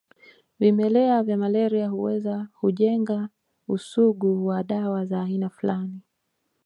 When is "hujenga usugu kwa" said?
2.53-4.63